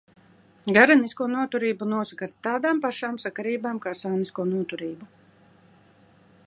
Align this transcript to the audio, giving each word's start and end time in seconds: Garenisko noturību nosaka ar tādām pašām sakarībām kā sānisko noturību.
Garenisko 0.77 1.27
noturību 1.33 1.87
nosaka 1.91 2.25
ar 2.29 2.33
tādām 2.47 2.81
pašām 2.87 3.21
sakarībām 3.25 3.83
kā 3.85 3.95
sānisko 4.01 4.47
noturību. 4.55 5.11